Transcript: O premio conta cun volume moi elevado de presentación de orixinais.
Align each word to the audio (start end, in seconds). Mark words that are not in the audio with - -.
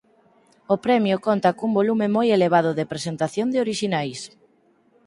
O 0.73 0.75
premio 0.85 1.17
conta 1.27 1.55
cun 1.57 1.71
volume 1.79 2.07
moi 2.15 2.27
elevado 2.37 2.71
de 2.79 2.89
presentación 2.93 3.47
de 3.49 3.61
orixinais. 3.65 4.19